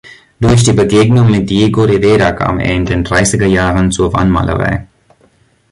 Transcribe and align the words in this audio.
Durch 0.39 0.63
die 0.63 0.73
Begegnung 0.73 1.29
mit 1.29 1.47
Diego 1.47 1.83
Rivera 1.83 2.31
kam 2.31 2.57
er 2.59 2.73
in 2.73 2.87
den 2.87 3.03
dreißiger 3.03 3.45
Jahren 3.45 3.91
zur 3.91 4.11
Wandmalerei. 4.11 4.87